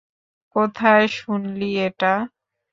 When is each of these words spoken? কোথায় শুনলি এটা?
কোথায় 0.55 1.05
শুনলি 1.17 1.69
এটা? 1.87 2.13